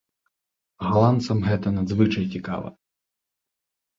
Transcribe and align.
Галандцам 0.91 1.37
гэта 1.49 1.67
надзвычай 1.77 2.25
цікава. 2.37 2.67